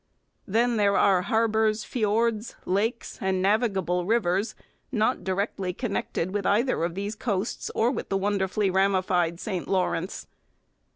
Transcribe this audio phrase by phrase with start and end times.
[0.47, 4.55] Then, there are harbours, fiords, lakes, and navigable rivers
[4.91, 10.25] not directly connected with either of these coasts or with the wonderfully ramified St Lawrence.